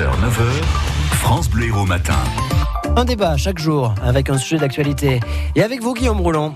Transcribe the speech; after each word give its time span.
6h, 0.00 0.06
9h, 0.06 0.62
France 1.12 1.50
Bleu 1.50 1.66
Héros 1.66 1.84
Matin. 1.84 2.14
Un 2.96 3.04
débat 3.04 3.36
chaque 3.36 3.58
jour 3.58 3.94
avec 4.02 4.30
un 4.30 4.38
sujet 4.38 4.56
d'actualité. 4.56 5.20
Et 5.54 5.62
avec 5.62 5.82
vous, 5.82 5.92
Guillaume 5.92 6.22
Roland. 6.22 6.54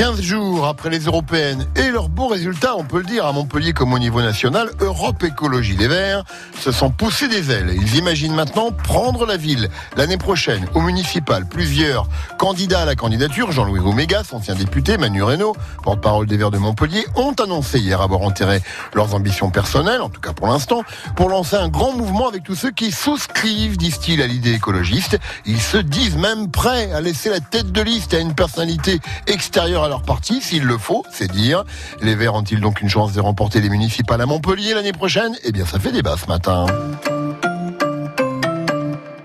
15 0.00 0.22
jours 0.22 0.66
après 0.66 0.88
les 0.88 1.00
européennes 1.00 1.66
et 1.76 1.90
leurs 1.90 2.08
beaux 2.08 2.28
résultats, 2.28 2.74
on 2.74 2.84
peut 2.84 3.00
le 3.00 3.04
dire, 3.04 3.26
à 3.26 3.32
Montpellier 3.32 3.74
comme 3.74 3.92
au 3.92 3.98
niveau 3.98 4.22
national, 4.22 4.70
Europe 4.80 5.22
Écologie 5.22 5.76
Les 5.76 5.88
Verts 5.88 6.24
se 6.58 6.72
sont 6.72 6.88
poussés 6.88 7.28
des 7.28 7.50
ailes. 7.50 7.74
Ils 7.74 7.96
imaginent 7.96 8.34
maintenant 8.34 8.70
prendre 8.72 9.26
la 9.26 9.36
ville 9.36 9.68
l'année 9.98 10.16
prochaine 10.16 10.64
au 10.72 10.80
municipal. 10.80 11.44
Plusieurs 11.46 12.08
candidats 12.38 12.80
à 12.80 12.84
la 12.86 12.94
candidature, 12.94 13.52
Jean-Louis 13.52 13.80
Roumégas, 13.80 14.30
ancien 14.32 14.54
député, 14.54 14.96
Manu 14.96 15.22
Reynaud, 15.22 15.54
porte-parole 15.82 16.26
des 16.26 16.38
Verts 16.38 16.50
de 16.50 16.56
Montpellier, 16.56 17.04
ont 17.16 17.32
annoncé 17.32 17.78
hier 17.78 18.00
avoir 18.00 18.22
enterré 18.22 18.62
leurs 18.94 19.14
ambitions 19.14 19.50
personnelles, 19.50 20.00
en 20.00 20.08
tout 20.08 20.22
cas 20.22 20.32
pour 20.32 20.46
l'instant, 20.46 20.82
pour 21.14 21.28
lancer 21.28 21.56
un 21.56 21.68
grand 21.68 21.92
mouvement 21.92 22.26
avec 22.26 22.42
tous 22.42 22.54
ceux 22.54 22.70
qui 22.70 22.90
souscrivent, 22.90 23.76
disent-ils, 23.76 24.22
à 24.22 24.26
l'idée 24.26 24.54
écologiste. 24.54 25.18
Ils 25.44 25.60
se 25.60 25.76
disent 25.76 26.16
même 26.16 26.50
prêts 26.50 26.90
à 26.90 27.02
laisser 27.02 27.28
la 27.28 27.40
tête 27.40 27.70
de 27.70 27.82
liste 27.82 28.14
à 28.14 28.18
une 28.18 28.34
personnalité 28.34 28.98
extérieure 29.26 29.84
à 29.84 29.89
leur 29.90 30.02
parti, 30.02 30.40
s'il 30.40 30.64
le 30.64 30.78
faut, 30.78 31.04
c'est 31.10 31.30
dire. 31.30 31.64
Les 32.00 32.14
Verts 32.14 32.34
ont-ils 32.34 32.60
donc 32.60 32.80
une 32.80 32.88
chance 32.88 33.12
de 33.12 33.20
remporter 33.20 33.60
les 33.60 33.68
municipales 33.68 34.20
à 34.20 34.26
Montpellier 34.26 34.72
l'année 34.72 34.92
prochaine? 34.92 35.36
Eh 35.44 35.50
bien, 35.50 35.66
ça 35.66 35.80
fait 35.80 35.90
débat 35.90 36.16
ce 36.16 36.26
matin. 36.26 36.66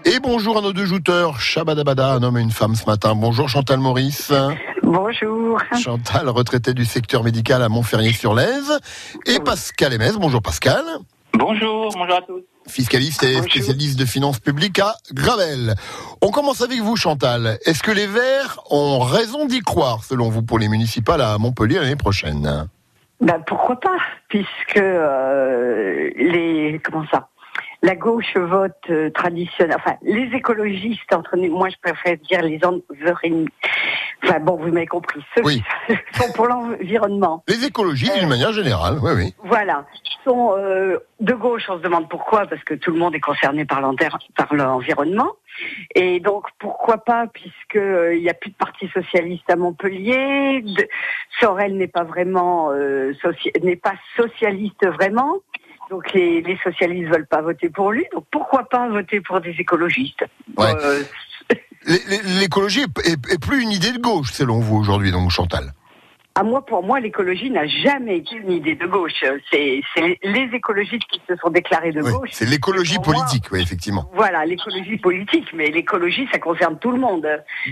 Et 0.05 0.19
bonjour 0.19 0.57
à 0.57 0.61
nos 0.61 0.73
deux 0.73 0.85
jouteurs, 0.85 1.39
Shabadabada, 1.39 2.13
un 2.13 2.23
homme 2.23 2.37
et 2.39 2.41
une 2.41 2.51
femme 2.51 2.75
ce 2.75 2.85
matin. 2.85 3.13
Bonjour 3.15 3.47
Chantal 3.47 3.79
Maurice. 3.79 4.33
Bonjour. 4.81 5.59
Chantal, 5.79 6.29
retraité 6.29 6.73
du 6.73 6.85
secteur 6.85 7.23
médical 7.23 7.61
à 7.61 7.69
Montferrier-sur-Lèze. 7.69 8.79
Et 9.27 9.39
Pascal 9.39 9.93
Emez. 9.93 10.13
Bonjour 10.19 10.41
Pascal. 10.41 10.83
Bonjour, 11.33 11.91
bonjour 11.93 12.15
à 12.15 12.21
tous. 12.21 12.43
Fiscaliste 12.67 13.23
et 13.23 13.35
Bonjour. 13.35 13.51
spécialiste 13.51 13.99
de 13.99 14.05
finances 14.05 14.39
publiques 14.39 14.79
à 14.79 14.95
Gravel. 15.13 15.75
On 16.21 16.31
commence 16.31 16.61
avec 16.61 16.79
vous 16.79 16.95
Chantal. 16.95 17.57
Est-ce 17.65 17.83
que 17.83 17.91
les 17.91 18.07
Verts 18.07 18.59
ont 18.69 18.99
raison 18.99 19.45
d'y 19.45 19.59
croire 19.59 20.03
selon 20.03 20.29
vous 20.29 20.41
pour 20.41 20.59
les 20.59 20.67
municipales 20.67 21.21
à 21.21 21.37
Montpellier 21.37 21.79
l'année 21.79 21.95
prochaine? 21.95 22.67
Ben, 23.21 23.41
pourquoi 23.47 23.79
pas, 23.79 23.97
puisque 24.27 24.77
euh, 24.77 26.09
les 26.17 26.81
comment 26.83 27.05
ça 27.11 27.29
la 27.81 27.95
gauche 27.95 28.35
vote 28.35 28.73
euh, 28.89 29.11
traditionnelle, 29.11 29.77
enfin 29.79 29.95
les 30.01 30.35
écologistes 30.35 31.13
entre 31.13 31.37
nous, 31.37 31.55
moi 31.55 31.69
je 31.69 31.75
préfère 31.81 32.17
dire 32.17 32.41
les 32.41 32.59
enfin 34.23 34.39
bon 34.39 34.55
vous 34.57 34.71
m'avez 34.71 34.87
compris, 34.87 35.21
ceux 35.35 35.43
Oui. 35.43 35.63
qui 35.87 35.93
sont 36.19 36.31
pour 36.33 36.47
l'environnement, 36.47 37.43
Les 37.47 37.65
écologistes 37.65 38.17
d'une 38.19 38.29
manière 38.29 38.53
générale, 38.53 38.97
oui, 39.01 39.11
oui. 39.15 39.33
voilà, 39.43 39.85
sont 40.23 40.55
euh, 40.57 40.97
de 41.19 41.33
gauche, 41.33 41.63
on 41.69 41.77
se 41.77 41.83
demande 41.83 42.09
pourquoi, 42.09 42.45
parce 42.47 42.63
que 42.63 42.73
tout 42.73 42.91
le 42.91 42.97
monde 42.97 43.13
est 43.15 43.19
concerné 43.19 43.65
par 43.65 43.81
l'environnement. 44.51 45.31
Et 45.93 46.19
donc 46.19 46.47
pourquoi 46.59 46.97
pas, 46.97 47.27
puisque 47.27 47.77
euh, 47.77 48.13
il 48.15 48.21
n'y 48.21 48.29
a 48.29 48.33
plus 48.33 48.49
de 48.51 48.55
parti 48.55 48.89
socialiste 48.89 49.49
à 49.49 49.55
Montpellier, 49.55 50.61
de- 50.61 50.87
Sorel 51.39 51.77
n'est 51.77 51.87
pas 51.87 52.03
vraiment 52.03 52.71
euh, 52.71 53.13
soci- 53.23 53.51
n'est 53.63 53.75
pas 53.77 53.93
socialiste 54.17 54.85
vraiment. 54.85 55.35
Donc 55.89 56.11
les, 56.13 56.41
les 56.41 56.57
socialistes 56.63 57.09
veulent 57.11 57.27
pas 57.27 57.41
voter 57.41 57.69
pour 57.69 57.91
lui, 57.91 58.05
donc 58.11 58.25
pourquoi 58.31 58.63
pas 58.67 58.89
voter 58.89 59.21
pour 59.21 59.39
des 59.39 59.51
écologistes? 59.59 60.25
Ouais. 60.57 60.73
Euh, 60.83 61.03
L'écologie 62.39 62.81
est, 63.03 63.39
plus 63.39 63.61
une 63.61 63.71
idée 63.71 63.91
de 63.91 63.99
gauche 63.99 64.31
selon 64.31 64.59
vous 64.59 64.77
aujourd'hui, 64.77 65.11
donc 65.11 65.29
Chantal. 65.31 65.71
À 66.37 66.43
moi, 66.43 66.65
pour 66.65 66.83
moi, 66.83 66.99
l'écologie 66.99 67.49
n'a 67.49 67.65
jamais 67.65 68.17
été 68.17 68.35
une 68.35 68.51
idée 68.51 68.75
de 68.75 68.85
gauche. 68.85 69.23
C'est 69.49 69.81
les 70.23 70.49
écologistes 70.53 71.05
qui 71.09 71.21
se 71.29 71.35
sont 71.37 71.49
déclarés 71.49 71.93
de 71.93 72.01
Oui, 72.01 72.11
gauche. 72.11 72.29
c'est 72.33 72.49
l'écologie 72.49 72.95
moi- 72.95 73.05
politique, 73.05 73.45
oui, 73.53 73.61
effectivement. 73.61 74.09
Voilà, 74.13 74.45
l'écologie 74.45 74.97
politique, 74.97 75.47
mais 75.53 75.67
l'écologie, 75.71 76.27
ça 76.33 76.39
concerne 76.39 76.77
tout 76.77 76.91
le 76.91 76.99
monde. 76.99 77.25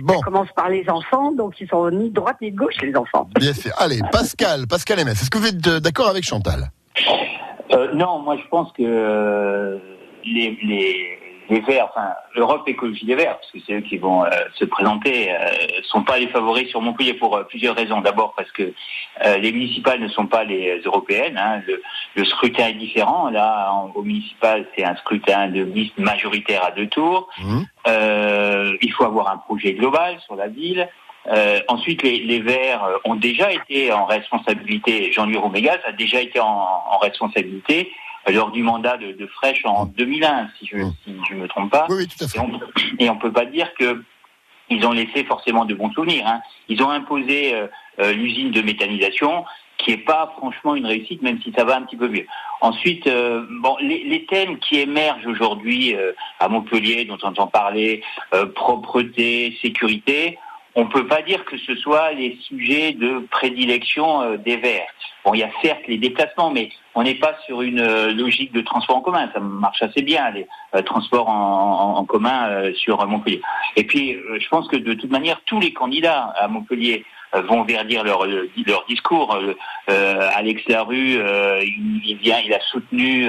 Bon, 0.03 0.13
Ça 0.13 0.19
commence 0.23 0.47
par 0.55 0.69
les 0.69 0.87
enfants, 0.89 1.33
donc 1.33 1.59
ils 1.59 1.67
sont 1.67 1.89
ni 1.91 2.09
de 2.09 2.13
droite 2.15 2.37
ni 2.41 2.51
de 2.51 2.57
gauche, 2.57 2.75
les 2.81 2.95
enfants. 2.95 3.27
bien 3.37 3.53
sûr. 3.53 3.71
Allez, 3.79 3.99
Pascal, 4.13 4.65
Pascal 4.67 4.99
Emès, 5.01 5.21
est-ce 5.21 5.29
que 5.29 5.39
vous 5.39 5.47
êtes 5.47 5.67
euh, 5.67 5.79
d'accord 5.81 6.07
avec 6.07 6.23
Chantal? 6.23 6.71
Euh, 7.73 7.93
non, 7.95 8.19
moi 8.19 8.37
je 8.41 8.47
pense 8.49 8.71
que 8.73 8.83
euh, 8.83 9.77
les, 10.23 10.57
les, 10.63 11.17
les 11.53 11.61
Verts, 11.61 11.87
enfin 11.91 12.09
Europe 12.35 12.67
Écologie 12.67 13.05
des 13.05 13.15
Verts, 13.15 13.37
parce 13.39 13.51
que 13.51 13.59
c'est 13.65 13.73
eux 13.73 13.81
qui 13.81 13.97
vont 13.97 14.23
euh, 14.25 14.29
se 14.55 14.65
présenter, 14.65 15.31
euh, 15.31 15.37
sont 15.83 16.03
pas 16.03 16.17
les 16.17 16.27
favoris 16.27 16.67
sur 16.69 16.81
Montpellier 16.81 17.13
pour 17.13 17.35
euh, 17.37 17.43
plusieurs 17.43 17.75
raisons. 17.75 18.01
D'abord 18.01 18.33
parce 18.35 18.51
que 18.51 18.73
euh, 19.25 19.37
les 19.37 19.51
municipales 19.51 19.99
ne 19.99 20.07
sont 20.09 20.27
pas 20.27 20.43
les 20.43 20.79
européennes. 20.85 21.37
hein. 21.37 21.61
Le, 21.67 21.81
le 22.15 22.25
scrutin 22.25 22.67
est 22.67 22.73
différent. 22.87 23.29
Là, 23.29 23.71
en- 23.71 23.91
au 23.95 24.01
municipal, 24.01 24.65
c'est 24.75 24.83
un 24.83 24.95
scrutin 24.97 25.47
de 25.49 25.63
liste 25.63 25.97
majoritaire 25.97 26.63
à 26.65 26.71
deux 26.71 26.87
tours. 26.87 27.29
Euh, 27.87 28.75
il 28.81 28.91
faut 28.91 29.05
avoir 29.05 29.29
un 29.29 29.37
projet 29.37 29.73
global 29.73 30.17
sur 30.25 30.35
la 30.35 30.47
ville. 30.47 30.87
Euh, 31.27 31.59
ensuite, 31.69 32.03
les, 32.03 32.17
les 32.19 32.41
Verts 32.41 32.83
ont 33.05 33.15
déjà 33.15 33.51
été 33.53 33.93
en 33.93 34.05
responsabilité. 34.05 35.11
Jean-Louis 35.13 35.37
Romégas 35.37 35.79
a 35.85 35.91
déjà 35.93 36.19
été 36.21 36.39
en, 36.39 36.45
en 36.93 36.97
responsabilité 36.97 37.91
lors 38.31 38.51
du 38.51 38.63
mandat 38.63 38.97
de, 38.97 39.11
de 39.11 39.27
Frêche 39.27 39.65
en 39.65 39.85
2001, 39.85 40.49
si 40.59 40.67
je 40.67 40.77
Mm. 40.77 40.93
si 41.03 41.15
je 41.29 41.35
me 41.35 41.47
trompe 41.47 41.71
pas. 41.71 41.85
Oui, 41.89 41.95
oui, 41.99 42.07
tout 42.07 42.23
à 42.23 42.27
fait. 42.27 42.37
Et 42.99 43.09
on, 43.09 43.13
on 43.13 43.17
peut 43.17 43.31
pas 43.31 43.45
dire 43.45 43.73
que 43.75 44.03
ils 44.69 44.85
ont 44.85 44.91
laissé 44.93 45.23
forcément 45.25 45.65
de 45.65 45.73
bons 45.73 45.91
souvenirs. 45.91 46.25
hein. 46.25 46.41
Ils 46.69 46.81
ont 46.81 46.89
imposé 46.89 47.53
euh, 47.53 47.67
euh, 47.99 48.13
l'usine 48.13 48.51
de 48.51 48.61
méthanisation, 48.61 49.43
qui 49.77 49.91
est 49.91 49.97
pas 49.97 50.33
franchement 50.37 50.75
une 50.75 50.85
réussite, 50.85 51.21
même 51.21 51.39
si 51.43 51.51
ça 51.51 51.65
va 51.65 51.75
un 51.75 51.81
petit 51.81 51.97
peu 51.97 52.07
mieux. 52.07 52.25
Ensuite, 52.61 53.05
euh, 53.07 53.45
bon, 53.61 53.75
les, 53.81 54.03
les 54.05 54.25
thèmes 54.25 54.57
qui 54.59 54.79
émergent 54.79 55.27
aujourd'hui 55.27 55.93
euh, 55.95 56.13
à 56.39 56.47
Montpellier, 56.47 57.03
dont 57.05 57.17
on 57.23 57.27
entend 57.27 57.47
parler, 57.47 58.01
euh, 58.33 58.45
propreté, 58.45 59.57
sécurité, 59.61 60.39
on 60.75 60.87
peut 60.87 61.05
pas 61.07 61.21
dire 61.21 61.43
que 61.45 61.57
ce 61.57 61.75
soit 61.75 62.13
les 62.13 62.37
sujets 62.47 62.93
de 62.93 63.19
prédilection 63.29 64.21
euh, 64.21 64.37
des 64.37 64.57
Verts. 64.57 64.87
Bon, 65.25 65.33
il 65.33 65.39
y 65.41 65.43
a 65.43 65.51
certes 65.61 65.81
les 65.87 65.97
déplacements, 65.97 66.49
mais 66.51 66.69
on 66.95 67.03
n'est 67.03 67.15
pas 67.15 67.35
sur 67.45 67.61
une 67.61 67.79
euh, 67.79 68.13
logique 68.13 68.51
de 68.53 68.61
transport 68.61 68.97
en 68.97 69.01
commun. 69.01 69.29
Ça 69.33 69.39
marche 69.39 69.81
assez 69.81 70.01
bien, 70.01 70.29
les 70.31 70.47
euh, 70.75 70.81
transports 70.81 71.29
en, 71.29 72.03
commun 72.05 72.47
euh, 72.49 72.73
sur 72.73 73.05
Montpellier. 73.07 73.41
Et 73.75 73.83
puis, 73.83 74.17
je 74.39 74.47
pense 74.49 74.67
que 74.67 74.75
de 74.75 74.93
toute 74.93 75.11
manière, 75.11 75.41
tous 75.45 75.59
les 75.59 75.73
candidats 75.73 76.33
à 76.37 76.47
Montpellier 76.47 77.05
vont 77.47 77.63
verdir 77.63 78.03
leur, 78.03 78.27
leur 78.27 78.85
discours. 78.87 79.35
Alex 79.87 80.61
Larue, 80.67 81.19
il, 81.63 82.17
vient, 82.21 82.37
il 82.45 82.53
a 82.53 82.59
soutenu 82.59 83.27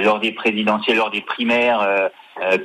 lors 0.00 0.20
des 0.20 0.32
présidentielles, 0.32 0.96
lors 0.96 1.10
des 1.10 1.20
primaires, 1.20 2.10
euh, 2.40 2.58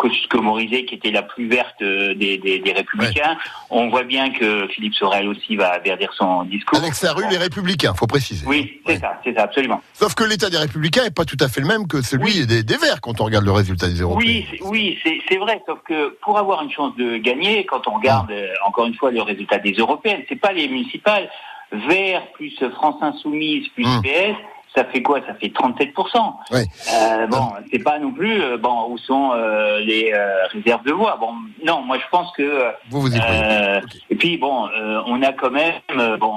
qui 0.85 0.95
était 0.95 1.11
la 1.11 1.23
plus 1.23 1.47
verte 1.47 1.81
euh, 1.81 2.13
des, 2.15 2.37
des, 2.37 2.59
des 2.59 2.71
Républicains. 2.71 3.37
On 3.69 3.89
voit 3.89 4.03
bien 4.03 4.29
que 4.31 4.67
Philippe 4.69 4.93
Sorel 4.95 5.27
aussi 5.27 5.55
va 5.55 5.77
verdir 5.79 6.11
son 6.13 6.43
discours. 6.43 6.79
Alex 6.79 7.01
Larue, 7.03 7.25
les 7.29 7.37
Républicains, 7.37 7.93
faut 7.93 8.07
préciser. 8.07 8.45
Oui, 8.47 8.79
c'est 8.85 8.93
Ouais. 8.93 8.99
ça, 8.99 9.19
c'est 9.23 9.33
ça, 9.35 9.43
absolument. 9.43 9.81
Sauf 9.93 10.13
que 10.15 10.23
l'état 10.23 10.49
des 10.49 10.57
Républicains 10.57 11.03
est 11.05 11.15
pas 11.15 11.25
tout 11.25 11.37
à 11.41 11.47
fait 11.47 11.61
le 11.61 11.67
même 11.67 11.87
que 11.87 12.01
celui 12.01 12.45
des, 12.47 12.63
des 12.63 12.77
Verts 12.77 13.01
quand 13.01 13.19
on 13.21 13.25
regarde 13.25 13.45
le 13.45 13.51
résultat 13.51 13.87
des 13.87 13.99
Européens. 14.01 14.25
Oui, 14.27 14.45
c'est- 14.51 14.63
oui, 14.63 14.99
c'est 15.29 15.37
vrai, 15.37 15.61
sauf 15.67 15.79
que 15.87 16.09
pour 16.21 16.37
avoir 16.37 16.61
une 16.63 16.71
chance 16.71 16.95
de 16.95 17.17
gagner, 17.17 17.65
quand 17.65 17.87
on 17.87 17.95
regarde 17.95 18.31
euh, 18.31 18.47
encore 18.65 18.85
une 18.85 18.95
fois 18.95 19.11
le 19.11 19.21
résultat 19.21 19.57
des 19.59 19.73
européennes, 19.73 20.23
c'est 20.29 20.39
pas 20.39 20.51
les 20.53 20.67
municipales. 20.67 21.29
Vert 21.71 22.23
plus 22.33 22.53
France 22.75 22.95
Insoumise 23.01 23.67
plus 23.69 23.85
Mm. 23.85 24.01
PS, 24.01 24.35
ça 24.75 24.85
fait 24.85 25.01
quoi? 25.01 25.19
Ça 25.25 25.33
fait 25.35 25.47
37%. 25.47 26.33
Ouais. 26.51 26.65
Euh, 26.93 27.27
bon, 27.27 27.49
c'est 27.71 27.79
pas 27.83 27.97
non 27.99 28.11
plus 28.11 28.41
euh, 28.41 28.57
bon 28.57 28.89
où 28.91 28.97
sont 28.97 29.31
euh, 29.33 29.79
les 29.79 30.11
euh, 30.13 30.45
réserves 30.53 30.83
de 30.85 30.91
voix. 30.93 31.17
Bon, 31.19 31.31
non, 31.65 31.81
moi 31.81 31.97
je 31.97 32.05
pense 32.11 32.31
que 32.37 32.65
Vous 32.89 33.01
vous 33.01 33.15
y 33.15 33.19
euh, 33.19 33.79
Ok. 33.83 33.91
et 34.09 34.15
puis 34.15 34.37
bon, 34.37 34.67
euh, 34.67 35.01
on 35.07 35.21
a 35.23 35.33
quand 35.33 35.51
même 35.51 35.73
euh, 35.97 36.17
bon. 36.17 36.33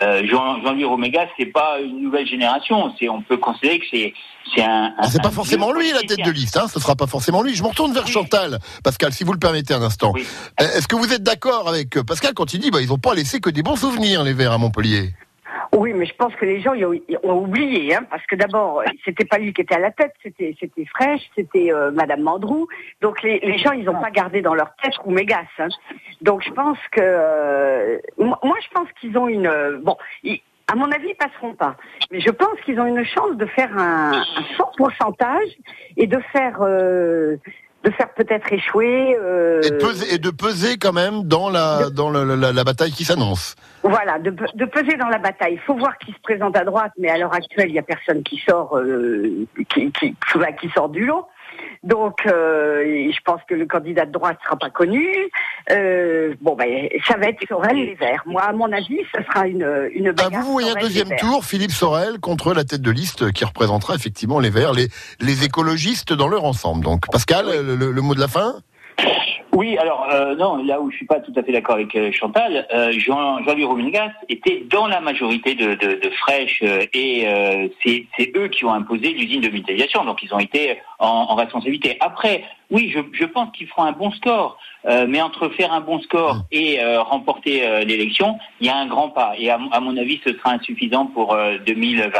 Jean- 0.00 0.62
Jean-Louis 0.62 0.84
Romégas, 0.84 1.26
c'est 1.36 1.46
pas 1.46 1.80
une 1.80 2.00
nouvelle 2.04 2.24
génération. 2.24 2.94
C'est, 3.00 3.08
on 3.08 3.20
peut 3.20 3.36
considérer 3.36 3.80
que 3.80 3.84
c'est, 3.90 4.14
c'est 4.54 4.62
un. 4.62 4.94
Ah, 4.96 5.08
c'est 5.08 5.18
un- 5.18 5.22
pas 5.22 5.30
forcément 5.32 5.72
lui 5.72 5.90
la 5.92 6.02
tête 6.02 6.24
de 6.24 6.30
liste, 6.30 6.56
hein, 6.56 6.68
ce 6.72 6.78
sera 6.78 6.94
pas 6.94 7.08
forcément 7.08 7.42
lui. 7.42 7.52
Je 7.56 7.64
me 7.64 7.68
retourne 7.68 7.92
vers 7.92 8.04
Oui. 8.06 8.12
Chantal, 8.12 8.60
Pascal, 8.84 9.12
si 9.12 9.24
vous 9.24 9.32
le 9.32 9.40
permettez 9.40 9.74
un 9.74 9.82
instant. 9.82 10.12
Oui. 10.14 10.24
Est-ce 10.60 10.86
que 10.86 10.94
vous 10.94 11.12
êtes 11.12 11.24
d'accord 11.24 11.68
avec 11.68 12.00
Pascal 12.02 12.32
quand 12.34 12.54
il 12.54 12.60
dit 12.60 12.70
bah 12.70 12.80
ils 12.80 12.92
ont 12.92 12.98
pas 12.98 13.12
laissé 13.14 13.40
que 13.40 13.50
des 13.50 13.64
bons 13.64 13.74
souvenirs 13.74 14.22
les 14.22 14.34
Verts 14.34 14.52
à 14.52 14.58
Montpellier? 14.58 15.14
Oui, 15.80 15.92
mais 15.92 16.06
je 16.06 16.14
pense 16.14 16.34
que 16.34 16.44
les 16.44 16.60
gens 16.60 16.72
ils 16.74 16.84
ont, 16.84 16.92
ils 16.92 17.18
ont 17.22 17.38
oublié, 17.44 17.94
hein, 17.94 18.04
parce 18.10 18.26
que 18.26 18.34
d'abord, 18.34 18.82
c'était 19.04 19.24
pas 19.24 19.38
lui 19.38 19.52
qui 19.52 19.60
était 19.60 19.76
à 19.76 19.78
la 19.78 19.92
tête, 19.92 20.12
c'était 20.24 20.56
c'était 20.58 20.84
Fraîche, 20.86 21.22
c'était 21.36 21.72
euh, 21.72 21.92
Madame 21.92 22.22
Mandrou. 22.22 22.66
Donc 23.00 23.22
les, 23.22 23.38
les 23.40 23.58
gens, 23.58 23.70
ils 23.72 23.84
n'ont 23.84 24.00
pas 24.00 24.10
gardé 24.10 24.42
dans 24.42 24.54
leur 24.54 24.74
tête 24.82 24.96
Roumégas. 24.96 25.46
Hein. 25.60 25.68
Donc 26.20 26.42
je 26.42 26.50
pense 26.50 26.78
que 26.90 27.00
euh, 27.00 27.98
moi, 28.18 28.40
moi, 28.42 28.56
je 28.60 28.68
pense 28.74 28.88
qu'ils 29.00 29.16
ont 29.16 29.28
une 29.28 29.46
euh, 29.46 29.78
bon. 29.80 29.96
ils- 30.24 30.40
à 30.70 30.74
mon 30.74 30.90
avis, 30.92 31.08
ils 31.10 31.14
passeront 31.14 31.54
pas. 31.54 31.76
Mais 32.10 32.20
je 32.20 32.28
pense 32.30 32.60
qu'ils 32.66 32.78
ont 32.78 32.84
une 32.86 33.02
chance 33.04 33.36
de 33.36 33.46
faire 33.46 33.70
un, 33.78 34.20
un 34.20 34.42
fort 34.56 34.72
pourcentage 34.76 35.48
et 35.96 36.06
de 36.06 36.18
faire 36.32 36.58
euh, 36.60 37.36
de 37.84 37.90
faire 37.90 38.12
peut-être 38.14 38.52
échouer. 38.52 39.16
euh, 39.20 39.60
et, 39.62 39.70
de 39.70 39.76
peser, 39.76 40.14
et 40.14 40.18
de 40.18 40.30
peser 40.30 40.76
quand 40.78 40.92
même 40.92 41.22
dans 41.24 41.48
la, 41.48 41.90
dans 41.90 42.10
le- 42.10 42.34
la, 42.34 42.52
la 42.52 42.64
bataille 42.64 42.90
qui 42.90 43.04
s'annonce. 43.04 43.54
Voilà, 43.82 44.18
de, 44.18 44.30
de 44.30 44.64
peser 44.64 44.96
dans 44.96 45.08
la 45.08 45.18
bataille. 45.18 45.54
Il 45.54 45.60
faut 45.60 45.74
voir 45.76 45.96
qui 45.98 46.12
se 46.12 46.18
présente 46.22 46.56
à 46.56 46.64
droite, 46.64 46.92
mais 46.98 47.08
à 47.08 47.18
l'heure 47.18 47.32
actuelle, 47.34 47.68
il 47.68 47.72
n'y 47.72 47.78
a 47.78 47.82
personne 47.82 48.22
qui 48.24 48.38
sort, 48.48 48.76
euh, 48.76 49.46
qui, 49.68 49.92
qui, 49.92 50.14
qui 50.60 50.68
sort 50.70 50.88
du 50.88 51.06
lot. 51.06 51.26
Donc, 51.82 52.26
euh, 52.26 53.10
je 53.12 53.18
pense 53.24 53.40
que 53.48 53.54
le 53.54 53.66
candidat 53.66 54.04
de 54.06 54.12
droite 54.12 54.38
sera 54.44 54.56
pas 54.56 54.70
connu. 54.70 55.08
Euh, 55.70 56.34
bon, 56.40 56.54
ben, 56.56 56.88
ça 57.06 57.16
va 57.18 57.28
être 57.28 57.38
Sorel 57.48 57.76
les 57.76 57.94
Verts. 57.94 58.22
Moi, 58.26 58.42
à 58.42 58.52
mon 58.52 58.72
avis, 58.72 58.98
ça 59.14 59.22
sera 59.24 59.46
une, 59.46 59.88
une 59.92 60.08
Ah, 60.08 60.12
bagarre. 60.12 60.42
vous 60.42 60.52
voyez 60.52 60.70
un 60.70 60.80
deuxième 60.80 61.14
tour, 61.16 61.44
Philippe 61.44 61.72
Sorel 61.72 62.18
contre 62.20 62.54
la 62.54 62.64
tête 62.64 62.80
de 62.82 62.90
liste 62.90 63.32
qui 63.32 63.44
représentera 63.44 63.94
effectivement 63.94 64.38
les 64.40 64.50
Verts, 64.50 64.72
les, 64.72 64.88
les 65.20 65.44
écologistes 65.44 66.12
dans 66.12 66.28
leur 66.28 66.44
ensemble. 66.44 66.84
Donc, 66.84 67.04
Pascal, 67.12 67.46
le- 67.66 67.92
le 67.92 68.00
mot 68.02 68.14
de 68.14 68.20
la 68.20 68.28
fin? 68.28 68.54
Oui, 69.58 69.76
alors 69.76 70.06
euh, 70.12 70.36
non, 70.36 70.62
là 70.62 70.80
où 70.80 70.88
je 70.88 70.96
suis 70.98 71.06
pas 71.06 71.18
tout 71.18 71.32
à 71.34 71.42
fait 71.42 71.50
d'accord 71.50 71.74
avec 71.74 71.92
euh, 71.96 72.12
Chantal, 72.12 72.64
euh, 72.72 72.92
Jean- 72.92 73.42
Jean-Louis 73.44 73.64
Rominegas 73.64 74.12
était 74.28 74.62
dans 74.70 74.86
la 74.86 75.00
majorité 75.00 75.56
de, 75.56 75.74
de, 75.74 75.90
de 76.04 76.10
Fresh 76.10 76.60
euh, 76.62 76.84
et 76.92 77.26
euh, 77.26 77.66
c'est 77.82 78.06
c'est 78.16 78.30
eux 78.36 78.46
qui 78.46 78.64
ont 78.64 78.72
imposé 78.72 79.08
l'usine 79.10 79.40
de 79.40 79.48
mutualisation, 79.48 80.04
donc 80.04 80.22
ils 80.22 80.32
ont 80.32 80.38
été 80.38 80.78
en, 81.00 81.26
en 81.30 81.34
responsabilité. 81.34 81.96
Après, 81.98 82.44
oui, 82.70 82.92
je, 82.94 83.00
je 83.12 83.24
pense 83.24 83.50
qu'ils 83.56 83.66
feront 83.66 83.82
un 83.82 83.92
bon 83.92 84.12
score, 84.12 84.58
euh, 84.86 85.06
mais 85.08 85.20
entre 85.20 85.48
faire 85.48 85.72
un 85.72 85.80
bon 85.80 85.98
score 86.02 86.36
et 86.52 86.80
euh, 86.80 87.02
remporter 87.02 87.66
euh, 87.66 87.80
l'élection, 87.80 88.38
il 88.60 88.68
y 88.68 88.70
a 88.70 88.76
un 88.76 88.86
grand 88.86 89.08
pas. 89.08 89.32
Et 89.38 89.50
à, 89.50 89.58
mon- 89.58 89.70
à 89.72 89.80
mon 89.80 89.96
avis, 89.96 90.20
ce 90.24 90.34
sera 90.34 90.52
insuffisant 90.52 91.06
pour 91.06 91.34
euh, 91.34 91.58
2020. 91.66 92.12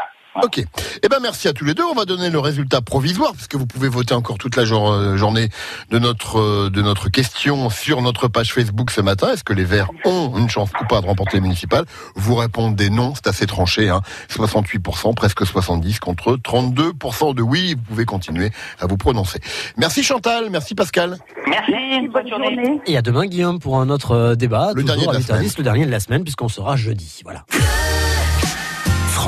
Ok. 0.43 0.62
Eh 1.02 1.08
ben 1.08 1.19
merci 1.20 1.49
à 1.49 1.52
tous 1.52 1.64
les 1.64 1.75
deux. 1.75 1.82
On 1.85 1.94
va 1.94 2.05
donner 2.05 2.31
le 2.31 2.38
résultat 2.38 2.81
provisoire 2.81 3.32
puisque 3.32 3.55
vous 3.56 3.67
pouvez 3.67 3.88
voter 3.88 4.14
encore 4.14 4.38
toute 4.38 4.56
la 4.56 4.64
jour- 4.64 4.90
euh, 4.93 5.17
journée 5.17 5.49
de 5.90 5.99
notre 5.99 6.38
euh, 6.38 6.70
de 6.70 6.81
notre 6.82 7.08
question 7.08 7.70
sur 7.70 8.02
notre 8.02 8.29
page 8.29 8.52
Facebook 8.52 8.90
ce 8.90 9.00
matin. 9.00 9.32
Est-ce 9.32 9.44
que 9.44 9.52
les 9.52 9.64
Verts 9.64 9.90
ont 10.05 10.32
une 10.38 10.49
chance 10.49 10.70
ou 10.81 10.85
pas 10.87 11.00
de 11.00 11.06
remporter 11.06 11.38
les 11.38 11.40
municipales? 11.43 11.85
Vous 12.14 12.35
répondez 12.37 12.90
non, 12.90 13.14
c'est 13.14 13.26
assez 13.26 13.46
tranché. 13.46 13.88
Hein. 13.88 14.00
68%, 14.31 15.14
presque 15.14 15.44
70 15.46 15.99
contre 16.00 16.37
32% 16.37 17.35
de 17.35 17.43
oui. 17.43 17.75
Vous 17.75 17.82
pouvez 17.82 18.05
continuer 18.05 18.50
à 18.81 18.87
vous 18.87 18.96
prononcer. 18.96 19.40
Merci 19.76 20.02
Chantal, 20.02 20.49
merci 20.50 20.75
Pascal. 20.75 21.19
Merci, 21.46 21.73
Merci, 21.90 22.08
bonne 22.08 22.29
journée. 22.29 22.81
Et 22.87 22.96
à 22.96 23.02
demain, 23.02 23.26
Guillaume, 23.26 23.58
pour 23.58 23.79
un 23.81 23.88
autre 23.90 24.12
euh, 24.12 24.35
débat. 24.35 24.73
Le 24.75 24.82
toujours 24.82 24.96
dernier 24.96 25.05
de 25.06 25.11
à 25.11 25.12
la 25.14 25.20
8h10, 25.20 25.25
semaine. 25.26 25.50
le 25.58 25.64
dernier 25.64 25.87
de 25.87 25.90
la 25.90 26.00
semaine, 26.00 26.23
puisqu'on 26.23 26.49
sera 26.49 26.76
jeudi. 26.76 27.20
Voilà. 27.25 27.44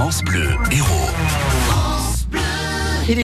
France 0.01 0.25
Bleu 0.25 0.57
Héros. 0.71 1.80